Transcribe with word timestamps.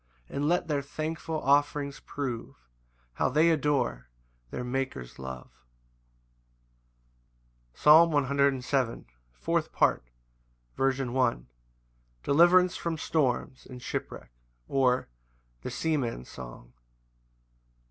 And 0.29 0.49
let 0.49 0.67
their 0.67 0.81
thankful 0.81 1.43
offerings 1.43 1.99
prove 1.99 2.55
How 3.13 3.29
they 3.29 3.51
adore 3.51 4.07
their 4.49 4.63
Maker's 4.63 5.19
love. 5.19 5.51
Psalm 7.75 8.09
107:4. 8.09 9.05
Fourth 9.31 9.71
Part. 9.71 10.03
L. 10.79 11.21
M. 11.27 11.47
Deliverance 12.23 12.75
from 12.75 12.97
storms, 12.97 13.67
and 13.69 13.79
shipwreck; 13.79 14.31
or, 14.67 15.07
The 15.61 15.69
Seaman's 15.69 16.29
song. 16.29 16.73